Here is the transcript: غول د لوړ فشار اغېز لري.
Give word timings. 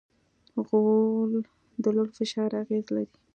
غول 0.67 1.33
د 1.83 1.85
لوړ 1.95 2.07
فشار 2.17 2.51
اغېز 2.61 2.85
لري. 2.95 3.17